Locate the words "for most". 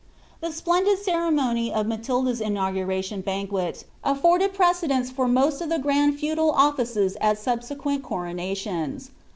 5.11-5.61